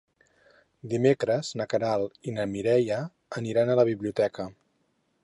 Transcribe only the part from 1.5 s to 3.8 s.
na Queralt i na Mireia aniran a